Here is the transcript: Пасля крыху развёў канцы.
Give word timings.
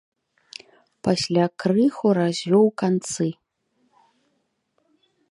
Пасля 1.07 1.43
крыху 1.63 2.07
развёў 2.19 2.65
канцы. 2.83 3.27